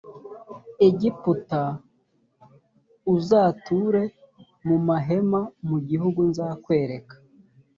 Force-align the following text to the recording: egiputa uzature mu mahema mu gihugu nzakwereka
egiputa 0.87 1.61
uzature 3.15 4.03
mu 4.67 4.77
mahema 4.87 5.41
mu 5.67 5.77
gihugu 5.89 6.19
nzakwereka 6.29 7.15